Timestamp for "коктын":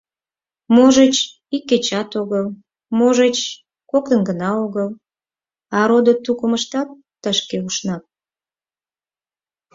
3.91-4.19